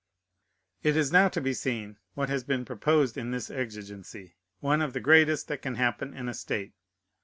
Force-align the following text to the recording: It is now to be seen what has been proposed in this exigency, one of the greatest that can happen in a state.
It 0.81 0.97
is 0.97 1.11
now 1.11 1.29
to 1.29 1.39
be 1.39 1.53
seen 1.53 1.99
what 2.15 2.27
has 2.27 2.43
been 2.43 2.65
proposed 2.65 3.19
in 3.19 3.29
this 3.29 3.51
exigency, 3.51 4.33
one 4.59 4.81
of 4.81 4.93
the 4.93 4.99
greatest 4.99 5.47
that 5.49 5.61
can 5.61 5.75
happen 5.75 6.15
in 6.15 6.27
a 6.27 6.33
state. 6.33 6.73